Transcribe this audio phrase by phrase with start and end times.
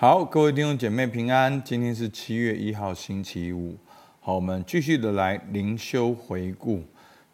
[0.00, 1.62] 好，各位弟兄姐妹平安。
[1.62, 3.76] 今天是七月一号星期五。
[4.18, 6.82] 好，我们继续的来灵修回顾。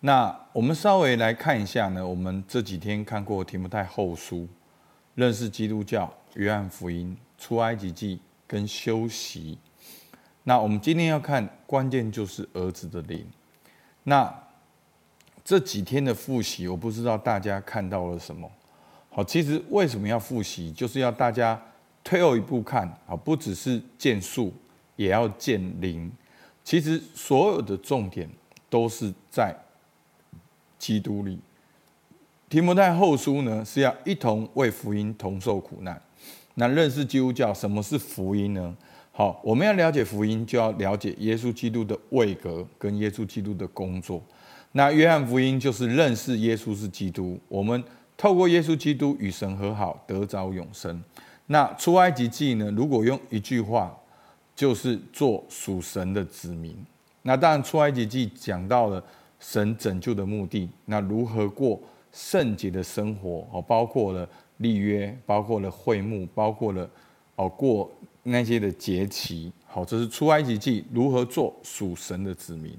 [0.00, 4.48] 那我们稍微来看一下呢，我们这几天看过提摩太后书、
[5.14, 8.18] 认识基督教、约翰福音、出埃及记
[8.48, 9.56] 跟休息。
[10.42, 13.24] 那我们今天要看关键就是儿子的灵。
[14.02, 14.34] 那
[15.44, 18.50] 这几天的复习，我不知道大家看到了什么。
[19.08, 21.62] 好，其实为什么要复习，就是要大家。
[22.06, 24.54] 退后一步看啊，不只是见树，
[24.94, 26.08] 也要见灵。
[26.62, 28.30] 其实所有的重点
[28.70, 29.52] 都是在
[30.78, 31.36] 基督里。
[32.48, 36.00] 提摩太后书呢，是要一同为福音同受苦难。
[36.54, 38.76] 那认识基督教，什么是福音呢？
[39.10, 44.22] 好，我们要了解福音，就要了解耶稣基督的位格跟耶稣基督的工作。
[44.70, 47.82] 那约翰福音就是认识耶稣是基督，我们
[48.16, 51.02] 透过耶稣基督与神和好，得着永生。
[51.46, 52.70] 那出埃及记呢？
[52.72, 53.96] 如果用一句话，
[54.54, 56.76] 就是做属神的子民。
[57.22, 59.02] 那当然，出埃及记讲到了
[59.38, 60.68] 神拯救的目的。
[60.86, 61.80] 那如何过
[62.12, 63.46] 圣洁的生活？
[63.52, 66.88] 哦，包括了立约，包括了会幕，包括了
[67.36, 67.90] 哦过
[68.24, 69.52] 那些的节期。
[69.66, 72.76] 好，这是出埃及记如何做属神的子民。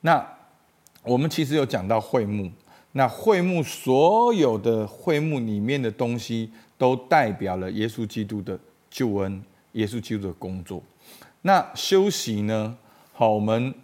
[0.00, 0.26] 那
[1.02, 2.50] 我们其实有讲到会幕。
[2.96, 8.56] 那会幕所有的会幕里面的东西，都代表了耶稣基督的
[8.88, 9.42] 救恩，
[9.72, 10.80] 耶稣基督的工作。
[11.42, 12.78] 那休息呢？
[13.12, 13.74] 好，我们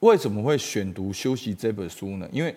[0.00, 2.28] 为什么会选读休息这本书呢？
[2.30, 2.54] 因为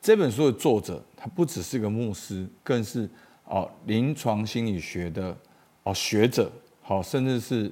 [0.00, 3.06] 这本书的作者他不只是个牧师，更是
[3.44, 5.36] 哦临床心理学的
[5.82, 6.50] 哦学者，
[6.80, 7.70] 好，甚至是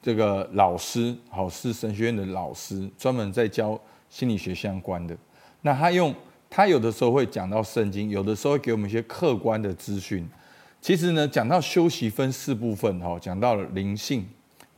[0.00, 5.14] 这个老师，好，是神学院的老师，专门在教心理学相关的。
[5.60, 6.14] 那他用。
[6.50, 10.28] 他有的时候会讲到圣经，有的时候会给我们一些客观的资讯。
[10.80, 14.26] 其实呢，讲到休息分四部分哈，讲到了灵性，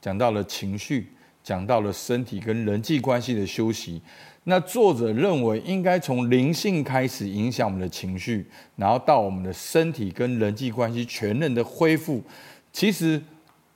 [0.00, 1.08] 讲到了情绪，
[1.42, 4.02] 讲到了身体跟人际关系的休息。
[4.44, 8.44] 那作者认为应该从灵性开始影响我们的情绪，
[8.76, 12.20] 然后到我们的身体跟人际关系全人的恢复。
[12.72, 13.22] 其实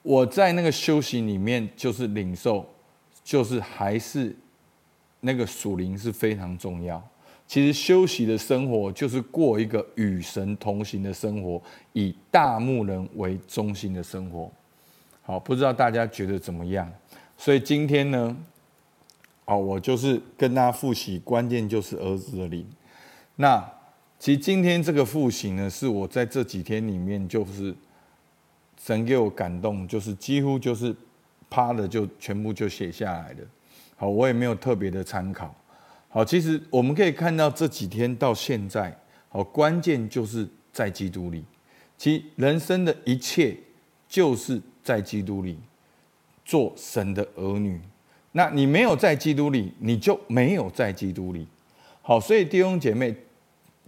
[0.02, 2.68] 我在那个休息里面就是领受，
[3.22, 4.36] 就是还是
[5.20, 7.00] 那个属灵是非常重要。
[7.46, 11.62] 其实休息的生活就是过一个与神同行的生活，
[11.92, 14.50] 以大牧人为中心的生活。
[15.22, 16.90] 好，不知道大家觉得怎么样？
[17.36, 18.36] 所以今天呢，
[19.44, 22.66] 哦，我就是跟大家复习，关键就是儿子的灵。
[23.36, 23.64] 那
[24.18, 27.74] 其实今天这个复习呢，是我在这几天里面就是
[28.82, 30.94] 神给我感动，就是几乎就是
[31.48, 33.44] 啪的就全部就写下来的。
[33.94, 35.54] 好，我也没有特别的参考。
[36.08, 38.96] 好，其实我们可以看到这几天到现在，
[39.28, 41.44] 好，关键就是在基督里。
[41.98, 43.56] 其人生的一切
[44.08, 45.58] 就是在基督里
[46.44, 47.80] 做神的儿女。
[48.32, 51.46] 那你没有在基督里，你就没有在基督里。
[52.02, 53.14] 好，所以弟兄姐妹，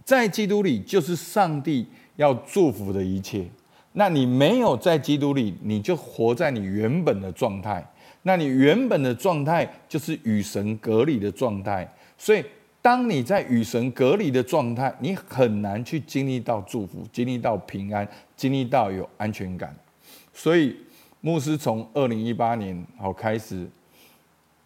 [0.03, 3.47] 在基督里就是上帝要祝福的一切。
[3.93, 7.87] 那你没有在基督里，你就活在你原本的状态。
[8.23, 11.87] 那你原本的状态就是与神隔离的状态。
[12.19, 12.43] 所以，
[12.81, 19.73] 当你在与神隔离的状态，你很难去经历到祝福，经历到平安，经历到有安全感。
[20.33, 20.75] 所以，
[21.21, 23.65] 牧师从二零一八年好开始，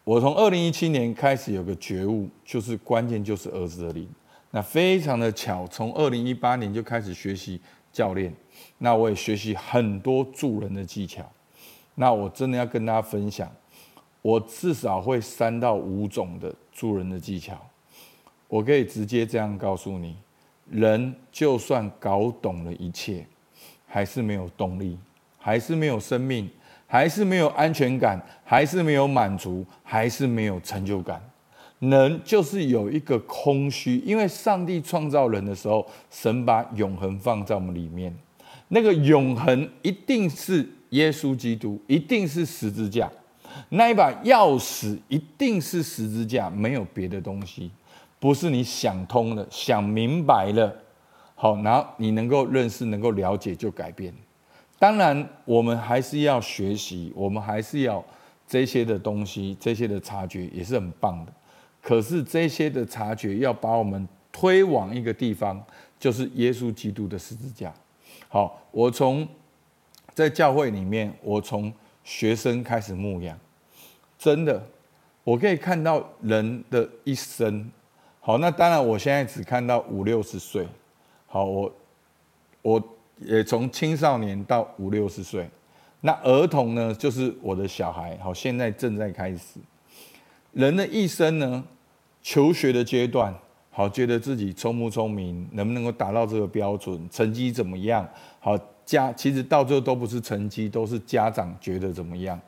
[0.03, 4.09] 我从二零一七年开始有个觉悟，就是关键就是儿子的灵。
[4.49, 8.33] 那非常的巧，从二零一八年就开始学习教练，
[8.79, 11.23] 那我也学习很多助人的技巧。
[11.95, 13.51] 那我真的要跟大家分享。
[14.23, 17.55] 我至少会三到五种的助人的技巧，
[18.47, 20.15] 我可以直接这样告诉你：
[20.69, 23.27] 人就算搞懂了一切，
[23.85, 24.97] 还是没有动力，
[25.37, 26.49] 还是没有生命，
[26.87, 31.21] 还是没有安全感，还是没有满足，还是没有成就感。
[31.79, 38.15] 人就是有一个空虚，因为上帝创造人的时候，神把永恒放在我们里面，
[38.69, 43.11] 那个永恒一定是耶稣基督，一定是十字架。
[43.69, 47.71] 那一把钥匙一定是十字架，没有别的东西，
[48.19, 50.73] 不是你想通了、想明白了，
[51.35, 54.13] 好，然后你能够认识、能够了解就改变。
[54.79, 58.03] 当然，我们还是要学习，我们还是要
[58.47, 61.33] 这些的东西、这些的察觉也是很棒的。
[61.81, 65.61] 可是这些的察觉要把我们推往一个地方，
[65.99, 67.73] 就是耶稣基督的十字架。
[68.27, 69.27] 好，我从
[70.13, 71.71] 在教会里面，我从
[72.03, 73.37] 学生开始牧养。
[74.23, 74.63] 真的，
[75.25, 77.69] 我可以看到人的一生。
[78.21, 80.65] 好，那当然，我现在只看到五六十岁。
[81.27, 81.73] 好，我
[82.61, 82.81] 我
[83.17, 85.49] 也从青少年到五六十岁。
[85.99, 88.17] 那儿童呢，就是我的小孩。
[88.23, 89.59] 好，现在正在开始。
[90.53, 91.61] 人的一生呢，
[92.21, 93.35] 求学的阶段，
[93.71, 98.07] 好，觉得自己聪不聪明，能不能够达到这个标准，成绩怎么样？
[98.39, 102.39] 好，家其实到最后都不是成绩，都是家长觉得怎么样。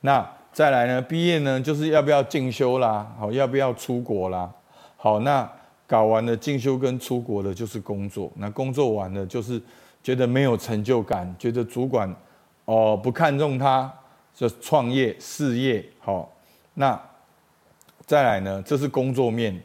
[0.00, 0.24] 那
[0.58, 3.06] 再来呢，毕业呢，就是要不要进修啦？
[3.16, 4.52] 好，要不要出国啦？
[4.96, 5.48] 好，那
[5.86, 8.28] 搞完了进修跟出国的，就是工作。
[8.34, 9.62] 那工作完了，就是
[10.02, 12.12] 觉得没有成就感，觉得主管。
[12.64, 13.88] 哦，不看重他，
[14.34, 16.28] 就创业事业好。
[16.74, 17.00] 那
[18.04, 18.60] 再来呢？
[18.66, 19.56] 这是工作面。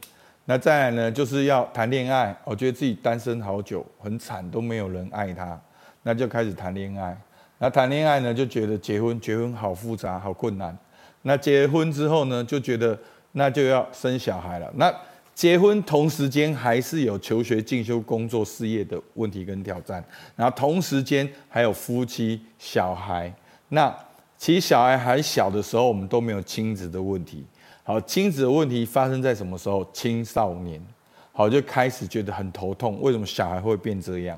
[0.46, 1.12] 那再来呢？
[1.12, 2.38] 就是要谈恋爱。
[2.44, 5.60] 我觉得自己单身好久，很惨，都没有人爱他，
[6.04, 7.18] 那就开始谈恋爱。
[7.58, 10.78] 那谈恋爱呢，就觉得结婚，结婚好复杂，好困难。
[11.24, 12.98] 那结婚之后呢，就觉得
[13.34, 14.72] 那就要生小孩了。
[14.76, 14.94] 那
[15.34, 20.04] 结婚同时间还是有求学、进修、工作、事业的问题跟挑战，
[20.36, 23.34] 然后同时间还有夫妻、小孩。
[23.70, 23.92] 那
[24.38, 27.44] 其实小孩还小的时候，我们都没有亲子的问题。
[27.84, 29.84] 好，亲子的问题发生在什么时候？
[29.92, 30.80] 青少年，
[31.32, 33.02] 好，就开始觉得很头痛。
[33.02, 34.38] 为什么小孩会变这样？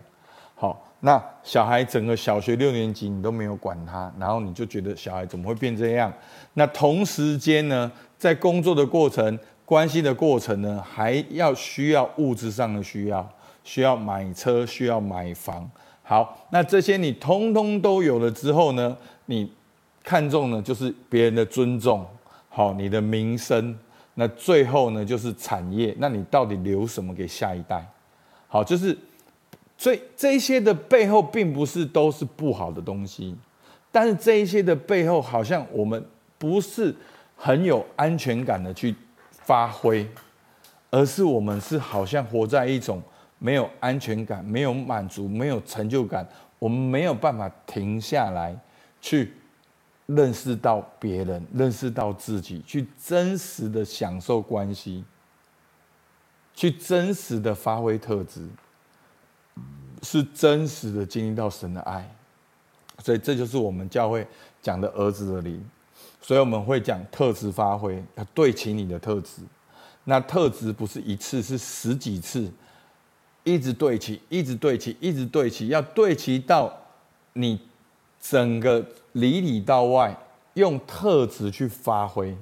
[0.55, 6.11] 好，那小孩整个小学六年级你都没有管他，然后你就觉得小孩怎么会变这样？
[6.55, 9.39] 那同时间呢，在工作的过程。
[9.67, 13.27] 关系的过程呢，还要需要物质上的需要，
[13.63, 15.67] 需要买车，需要买房。
[16.03, 19.51] 好，那这些你通通都有了之后呢，你
[20.03, 22.05] 看重呢就是别人的尊重，
[22.47, 23.75] 好，你的名声，
[24.13, 25.95] 那最后呢就是产业。
[25.97, 27.83] 那你到底留什么给下一代？
[28.47, 28.95] 好，就是
[29.77, 33.35] 所以这些的背后并不是都是不好的东西，
[33.91, 36.05] 但是这一些的背后好像我们
[36.37, 36.95] 不是
[37.35, 38.95] 很有安全感的去。
[39.45, 40.09] 发挥，
[40.89, 42.99] 而是我们是好像活在一种
[43.37, 48.59] 没有安全感、没有满足、没有成就感，我们没有办法停下来
[48.99, 49.31] 去
[50.07, 55.05] 认识到别人、认识到自己，去真实的享受关系，
[56.55, 58.47] 去真实的发挥特质，
[60.05, 62.09] 是真实的经历到神的爱。
[62.99, 64.25] 所以这就是我们教会
[64.61, 65.61] 讲的儿子的灵。
[66.21, 69.41] 所以我们会讲特质发挥，要对齐你的特质。
[70.05, 72.51] 那特质不是一次，是十几次，
[73.43, 76.71] 一直对齐，一直对齐，一直对齐，要对齐到
[77.33, 77.59] 你
[78.19, 80.15] 整个里里到外，
[80.53, 82.35] 用特质去发挥。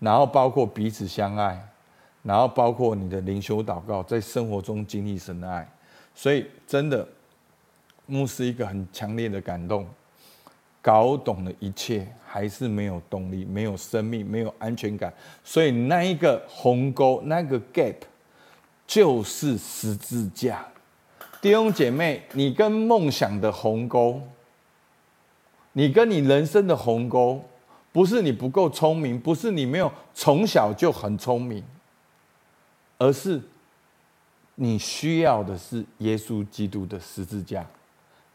[0.00, 1.68] 然后包括彼此相爱，
[2.22, 5.68] 然后包括你的灵修祷告，在生活中经历神的爱。
[6.14, 7.06] 所以真的，
[8.06, 9.86] 牧师一个很强烈的感动。
[10.80, 15.10] 搞懂了一切，还是没有动力，没有生命，没有安全感。
[15.42, 17.96] 所以那一个鸿沟，那个 gap，
[18.86, 20.62] 就是十字架。
[21.40, 24.20] 弟兄姐妹，你跟梦想的鸿沟，
[25.72, 27.42] 你跟你人生的鸿沟，
[27.90, 31.64] 不是你不够聪明，不是你没有从小就很聪明，
[32.98, 33.40] 而是
[34.56, 37.66] 你需要的是耶稣基督的十字架，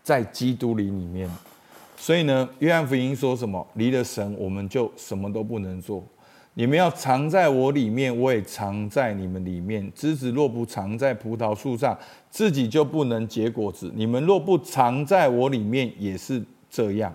[0.03, 1.29] 在基督里里面。
[1.97, 3.65] 所以呢，约翰福音说什么？
[3.73, 6.03] 离了神，我们就什么都不能做。
[6.55, 9.89] 你们要藏在我里面，我也藏在你们里面。
[9.95, 11.97] 枝子若不藏在葡萄树上，
[12.29, 13.91] 自己就不能结果子。
[13.95, 17.13] 你们若不藏在我里面，也是这样。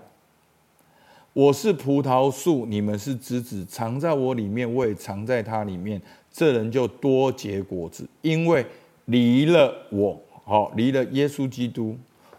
[1.33, 6.01] 我是葡萄树，你们是枝子，藏在我里面，我也藏在他里面。
[6.31, 8.65] 这人就多结果子，因为
[9.05, 11.97] 离了我，好，离了耶稣基督。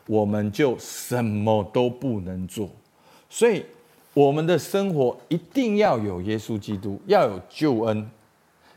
[0.09, 2.71] 我们就什么都不能做，
[3.29, 3.65] 所以
[4.15, 8.09] 我们的生活一定要有耶稣基督，要有救恩，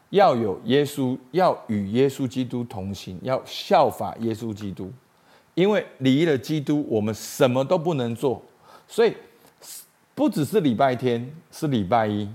[0.09, 4.91] 要有耶稣，要与耶稣基督同行，要效法耶稣基督。
[5.53, 8.41] 因为离了基督，我们什么都不能做。
[8.87, 9.13] 所以
[10.15, 12.27] 不只是礼拜天，是礼拜一，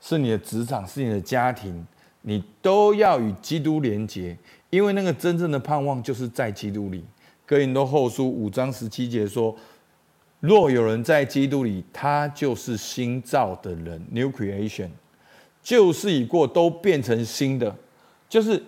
[0.00, 1.84] 是你的职场，是你的家庭，
[2.20, 4.38] 你都要与基督连结，
[4.72, 7.04] 因为那个真正的盼望就是在基督里。
[7.44, 9.54] 哥林多后书五章十七节说
[10.40, 14.88] ：“若有人在基督里，他就是新造的人 （New Creation），
[15.62, 17.76] 旧事已过，都变成新的。
[18.30, 18.62] 就是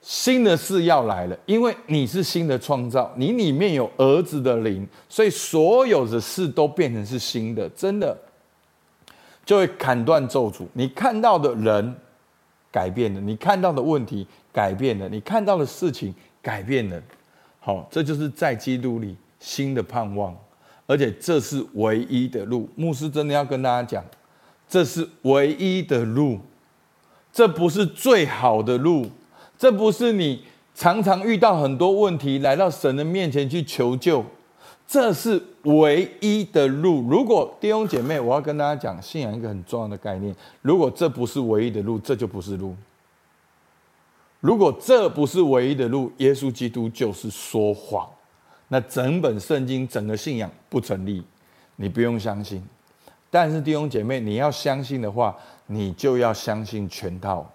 [0.00, 7.68] 新的事要来了，因为你是新的创造，你里面有儿子的灵，所以所有的事都变成是新的。
[7.68, 8.16] 真的，
[9.44, 10.64] 就会砍断咒诅。
[10.72, 11.94] 你看到的人
[12.74, 16.12] 改变了，你看到的问题改变了，你看到的事情
[16.42, 17.00] 改变了。”
[17.62, 20.36] 好，这就是在基督里新的盼望，
[20.84, 22.68] 而且这是唯一的路。
[22.74, 24.04] 牧师真的要跟大家讲，
[24.68, 26.40] 这是唯一的路，
[27.32, 29.06] 这不是最好的路，
[29.56, 30.42] 这不是你
[30.74, 34.26] 常常遇到很多问题来到神的面前去求救，
[34.86, 37.00] 这是唯一的路。
[37.08, 42.76] 如果弟兄姐妹，我要跟大家讲信仰一个很重要的概念：如果这不是唯一的路，这就不是路。
[44.40, 48.06] 如果这不是唯一的路，耶稣基督就是说谎，
[48.68, 51.24] 那整本圣经、整个信仰不成立，
[51.76, 52.62] 你不用相信。
[53.30, 55.34] 但是弟兄姐妹，你要相信的话，
[55.66, 57.50] 你就要相信全套，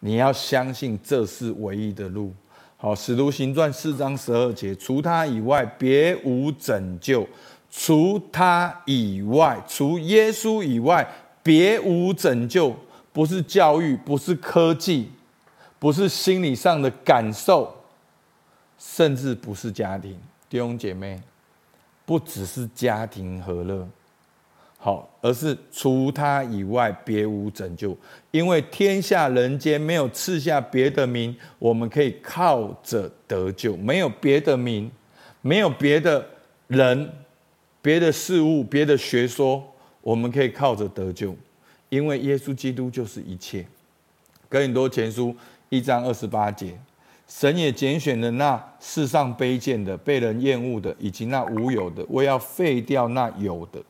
[0.00, 2.32] 你要相信这是唯一的路。
[2.76, 7.26] 好，使徒行传四章十二节，除他以外别无拯救，
[7.70, 11.08] 除他以外，除耶稣以外
[11.42, 12.76] 别无拯救，
[13.12, 15.10] 不是教育，不是科技，
[15.78, 17.74] 不是心理上的感受，
[18.78, 20.18] 甚至不是家庭。
[20.50, 21.22] 弟兄姐妹，
[22.04, 23.88] 不只是家庭和乐。
[24.84, 27.96] 好，而是除他以外别无拯救，
[28.30, 33.74] 因为天下人间没有赐下别的名，我们可以靠着得救。
[33.78, 34.92] 没有别的名，
[35.40, 36.22] 没有别的
[36.66, 37.10] 人、
[37.80, 39.64] 别的事物、别的学说，
[40.02, 41.34] 我们可以靠着得救，
[41.88, 43.64] 因为耶稣基督就是一切。
[44.50, 45.34] 哥林多前书
[45.70, 46.78] 一章二十八节，
[47.26, 53.82] 神也拣选了那世上卑贱的、被人厌恶的，以及那无有的，为要废掉那有的。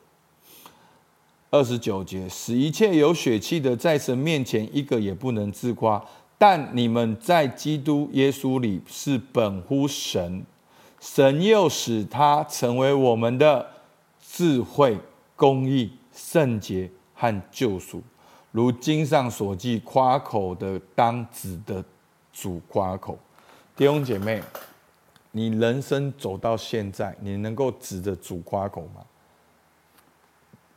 [1.55, 6.03] 二十九节，使一切有血气的在神面前一个也不能自夸，
[6.37, 10.45] 但你们在基督耶稣里是本乎神，
[10.99, 13.65] 神又使他成为我们的
[14.21, 14.97] 智慧、
[15.37, 18.03] 公义、圣洁和救赎。
[18.51, 21.81] 如经上所记，夸口的当指的
[22.33, 23.17] 主夸口。
[23.77, 24.43] 弟兄姐妹，
[25.31, 29.05] 你人生走到现在，你能够指着主夸口吗？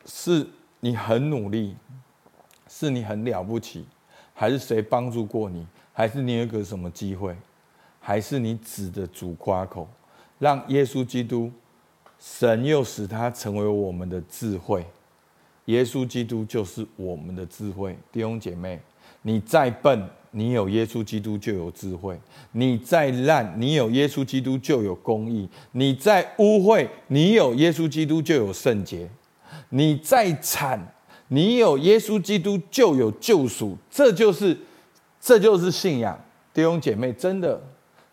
[0.06, 0.47] 是。
[0.80, 1.76] 你很努力，
[2.68, 3.85] 是你很了不起，
[4.35, 5.66] 还是谁帮助过你？
[5.92, 7.37] 还是你有一个什么机会？
[8.00, 9.88] 还是你指着主夸口，
[10.38, 11.50] 让耶稣基督，
[12.18, 14.87] 神又使他成为我们的智慧。
[15.66, 17.99] 耶稣基督就是我们的智慧。
[18.11, 18.80] 弟兄姐妹，
[19.20, 22.16] 你再笨，你有耶稣基督就有智慧；
[22.52, 29.11] 你再烂，你有耶稣基督就有公义；你再污秽，你有耶稣基督就有圣洁。
[29.71, 30.81] 你再惨，
[31.28, 34.57] 你有耶稣基督就有救赎，这就是，
[35.21, 36.19] 这就是信仰。
[36.52, 37.61] 弟兄姐妹，真的，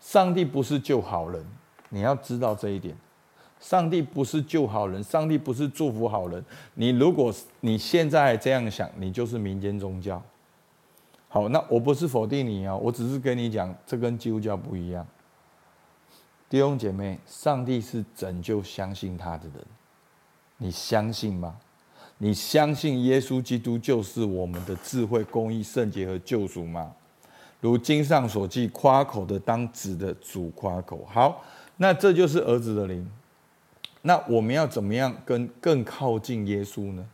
[0.00, 1.44] 上帝不是救好人，
[1.88, 2.96] 你要知道这一点。
[3.58, 6.44] 上帝不是救好人，上帝不是祝福好人。
[6.74, 10.22] 你如果你现在这样想，你就是民间宗教。
[11.28, 15.04] 好，那我不是否定你啊，我只是跟你讲，这跟基督教不一样。
[16.48, 19.64] 弟兄姐妹，上帝是拯救相信他的人。
[20.58, 21.56] 你相信吗？
[22.18, 26.92] 你相信耶稣基督就是我们的智慧、公义、圣洁和救赎吗？
[27.60, 31.06] 如经上所记，夸口的当指的主夸口。
[31.06, 31.44] 好，
[31.76, 33.06] 那这就是儿子的灵。
[34.02, 37.04] 那我们要怎么样跟更靠近耶稣呢？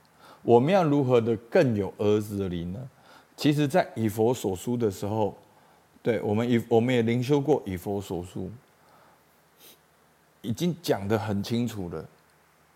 [0.42, 2.80] 我们要如何的更有儿子的灵呢？
[3.37, 5.37] 其实，在以弗所书的时候，
[6.02, 8.50] 对我们以我们也灵修过以弗所书，
[10.42, 12.04] 已经讲得很清楚了。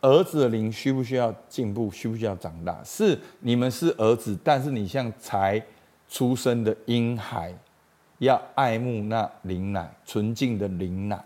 [0.07, 1.91] 儿子的灵需不需要进步？
[1.91, 2.81] 需不需要长大？
[2.85, 5.61] 是你们是儿子，但是你像才
[6.09, 7.53] 出生的婴孩，
[8.19, 11.21] 要爱慕那灵奶，纯净的灵奶。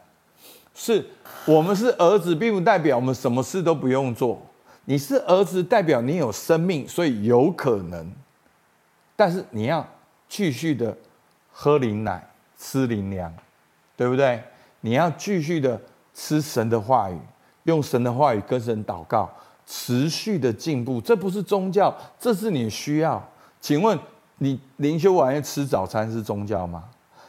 [0.75, 1.05] 是
[1.45, 4.41] 我们是儿子，并不代表我们什么事都不用做。
[4.87, 8.11] 你是儿子，代表你有生命，所以有可能。
[9.15, 9.87] 但是你要
[10.27, 10.97] 继续的
[11.53, 12.27] 喝灵奶，
[12.59, 13.31] 吃灵粮，
[13.95, 14.43] 对不对？
[14.81, 15.79] 你要继续的
[16.15, 17.19] 吃神的话语。
[17.65, 19.31] 用神的话语跟神祷告，
[19.67, 23.23] 持续的进步，这不是宗教，这是你需要。
[23.61, 23.99] 请问
[24.39, 26.85] 你灵修完要吃早餐是宗教吗？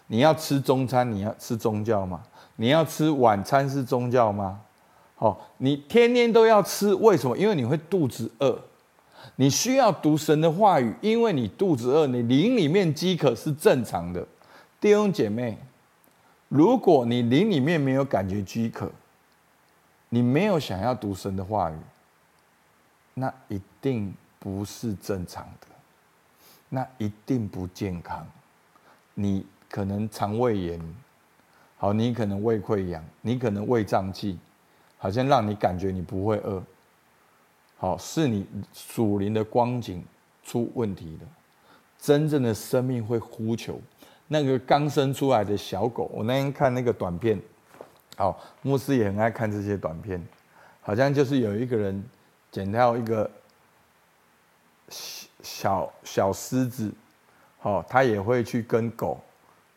[0.07, 2.21] 你要吃中餐，你要吃宗教吗？
[2.57, 4.59] 你要吃晚餐是宗教吗？
[5.15, 7.37] 好，你天天都要吃，为什么？
[7.37, 8.59] 因为你会肚子饿。
[9.35, 14.27] 你需要读神的话语，因为你肚子饿，你灵里面饥渴是正常的。
[14.79, 15.57] 弟兄姐妹，
[16.47, 18.91] 如果你灵里面没有感觉饥渴，
[20.13, 21.75] 你没有想要读神的话语，
[23.13, 25.67] 那一定不是正常的，
[26.67, 28.27] 那一定不健康。
[29.13, 30.95] 你可能肠胃炎，
[31.77, 34.37] 好，你可能胃溃疡，你可能胃胀气，
[34.97, 36.61] 好像让你感觉你不会饿。
[37.77, 40.03] 好，是你属灵的光景
[40.43, 41.25] 出问题的。
[41.97, 43.79] 真正的生命会呼求，
[44.27, 47.41] 那个刚生出来的小狗，我那天看那个短片。
[48.21, 50.23] 好，牧师也很爱看这些短片，
[50.79, 52.03] 好像就是有一个人
[52.51, 53.27] 捡到一个
[55.41, 56.93] 小小狮子，
[57.57, 59.19] 好，他也会去跟狗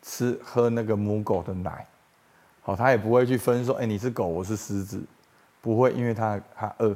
[0.02, 1.86] 吃喝那个母狗的奶，
[2.60, 5.02] 好，他也不会去分说，哎，你是狗，我是狮子，
[5.62, 6.94] 不会因为他他饿，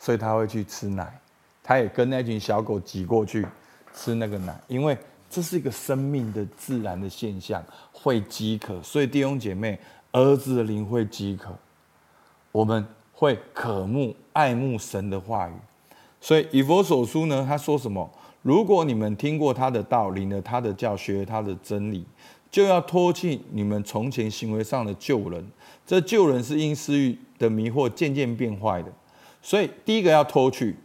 [0.00, 1.16] 所以他会去吃奶，
[1.62, 3.46] 他也跟那群小狗挤过去
[3.94, 4.98] 吃那个奶，因为
[5.30, 9.78] 这是一个生命的自然的现象，会饥渴，所以弟兄姐妹，
[10.12, 11.56] 儿子的灵会饥渴，
[12.52, 15.52] 我们会渴慕爱慕神的话语，
[16.20, 18.10] 所以以弗所书呢，他说什么？
[18.42, 22.04] 如果你们听过他的道，领了他的教，学他的真理。
[22.50, 25.42] 就要脱去你们从前行为上的旧人，
[25.86, 28.92] 这旧人是因私欲的迷惑渐渐变坏的，
[29.40, 30.76] 所以第一个要脱去，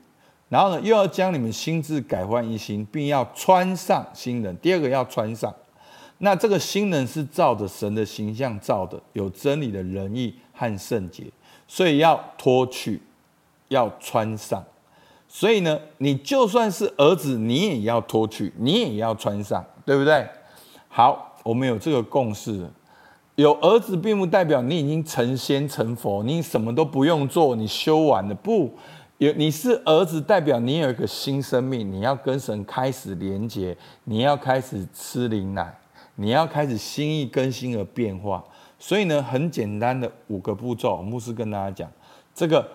[0.48, 4.56] 然后呢，又要将你们心智改换一新，并要穿上新人。
[4.60, 5.54] 第二个要穿上，
[6.20, 11.24] 那这个新人是照着神的形象造的，有真理的仁义和圣洁，
[11.68, 13.02] 所以要脱去，
[13.70, 14.64] 要穿上。
[15.28, 20.28] 所以呢，你就算是儿子，你也要脱去，你也要穿上，对不对？
[20.88, 21.26] 好。
[21.44, 22.70] 我们有这个共识，
[23.36, 28.36] 有儿子并不代表你已经成仙成佛，你什么都不用做，你修完了。
[28.36, 28.70] 不，
[29.18, 35.74] 有你是儿子，代表你有一个新生命，你要跟神开始连接，你要开始吃灵奶，
[36.18, 38.44] 你要开始心意更新而变化。
[38.80, 41.92] 所以呢，很简单的五个步骤，牧师跟大家讲，
[42.36, 42.70] 这个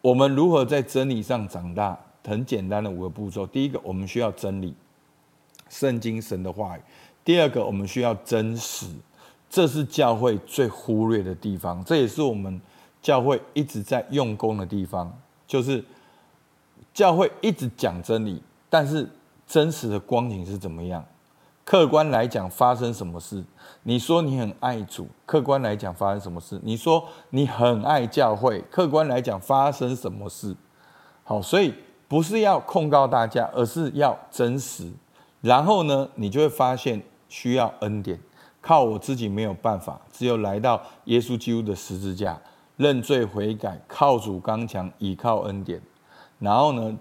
[0.00, 3.44] 我们如何在真理上长大，很简单的五个步骤。
[3.44, 4.74] 第一个，我们需要真理，
[5.68, 6.80] 圣经神的话语。
[7.24, 8.86] 第二个，我们需要真实，
[9.50, 12.60] 这是教会最忽略的地方，这也是我们
[13.00, 15.12] 教会一直在用功的地方，
[15.48, 15.84] 就是
[16.94, 19.08] 教会一直讲真理，但是
[19.48, 21.04] 真实的光景是怎么样？
[21.64, 23.44] 客观来讲，发生什么事？
[23.82, 26.60] 你说你很爱主，客观来讲发生什么事？
[26.62, 30.56] 你说你很爱教会，客观来讲发生什么事？
[31.24, 31.74] 好，所以
[32.08, 34.92] 不是要控告大家，而是要真实，
[35.40, 37.02] 然后呢，你就会发现。
[37.32, 38.20] 需要恩典，
[38.60, 42.38] 靠我自己没有办法，只有来到耶稣基督的十字架，
[42.76, 45.80] 认罪悔改，靠主刚强，倚靠恩典。
[46.38, 46.94] 然后呢，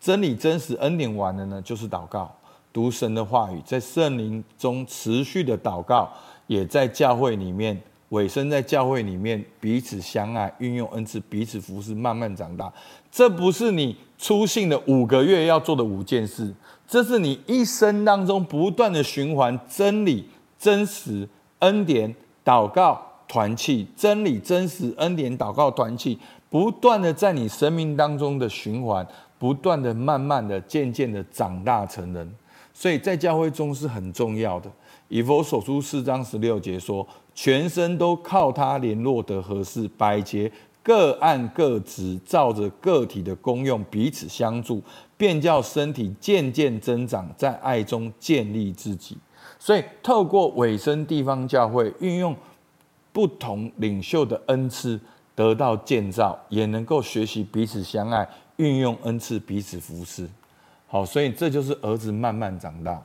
[0.00, 2.34] 真理真实恩典完了呢，就是祷告，
[2.72, 6.10] 读神的话语，在圣灵中持续的祷告，
[6.46, 12.72] 也在教会里面委身在教会里面彼此相爱，运用恩赐彼此服侍，慢慢长大。
[13.10, 16.54] 这不是你初信的五个月要做的五件事。
[16.86, 20.26] 这是你一生当中不断的循环，真理、
[20.58, 21.28] 真实、
[21.58, 29.06] 恩典、祷告、团契，真理、真实、恩典、祷告、团契，不断的在你生命当中的循环，
[29.38, 32.34] 不断的、慢慢的、渐渐的长大成人。
[32.80, 34.70] 所以在教会中是很重要的。
[35.08, 40.48] 以弗所书四章十六节说：“全身都靠他联络得合适，百节
[40.80, 44.80] 各按各职，照着个体的功用彼此相助。”
[45.18, 49.18] 便叫身体渐渐增长，在爱中建立自己。
[49.58, 52.36] 所以，透过委身地方教会，运用
[53.12, 55.00] 不同领袖的恩赐，
[55.34, 60.28] 得到建造，也能够学习彼此相爱，运用恩赐彼此服侍。
[60.90, 63.00] 好，所以这就是儿子慢慢长大。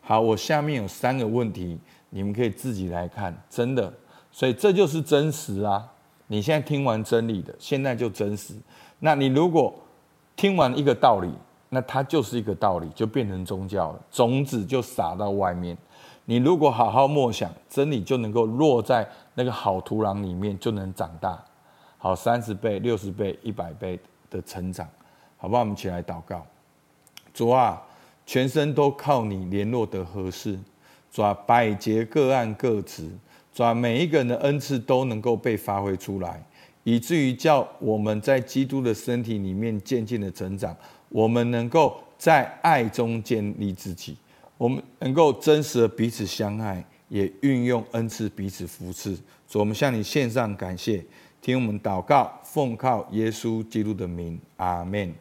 [0.00, 1.76] 好，我下面有三个问题，
[2.10, 3.92] 你们可以自己来看，真的。
[4.30, 5.84] 所以这就是真实啊！
[6.28, 8.54] 你现在听完真理的，现在就真实。
[9.00, 9.74] 那你如果
[10.36, 11.28] 听完一个道理，
[11.68, 15.76] 那它就是一个道理，就变成宗教了，种子就撒到外面。
[16.24, 21.44] 你如果好好默想，真理就能够落在那个好土壤里面，就能长大，
[21.98, 23.98] 好三十倍、六十倍、一百倍
[24.30, 24.88] 的成长，
[25.36, 25.60] 好不好？
[25.60, 26.44] 我们起来祷告，
[27.34, 27.82] 主啊，
[28.24, 30.58] 全身都靠你联络得合适，
[31.10, 33.10] 主啊，百节各按各职，
[33.52, 36.40] 主啊，每一个人的恩赐都能够被发挥出来，
[36.84, 40.74] 以至于叫我们在基督的身体里面渐渐的成长。
[41.08, 44.16] 我们能够在爱中建立自己，
[44.56, 49.16] 我们能够真实的彼此相爱，也运用恩赐彼此扶持。
[49.48, 51.04] 主，我们向你献上感谢，
[51.40, 55.12] 听我们祷告，奉靠耶稣基督的名，阿门。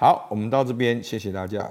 [0.00, 1.70] 好，我们到这边，谢谢大家。